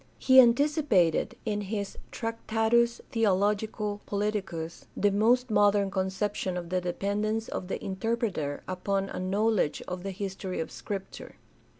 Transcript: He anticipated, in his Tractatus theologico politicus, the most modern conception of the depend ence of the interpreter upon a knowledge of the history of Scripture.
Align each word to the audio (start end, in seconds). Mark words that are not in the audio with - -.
He 0.17 0.39
anticipated, 0.41 1.35
in 1.45 1.61
his 1.61 1.95
Tractatus 2.09 3.01
theologico 3.11 4.01
politicus, 4.07 4.87
the 4.97 5.11
most 5.11 5.51
modern 5.51 5.91
conception 5.91 6.57
of 6.57 6.69
the 6.69 6.81
depend 6.81 7.23
ence 7.27 7.47
of 7.47 7.67
the 7.67 7.79
interpreter 7.85 8.63
upon 8.67 9.09
a 9.11 9.19
knowledge 9.19 9.83
of 9.87 10.01
the 10.01 10.09
history 10.09 10.59
of 10.59 10.71
Scripture. 10.71 11.35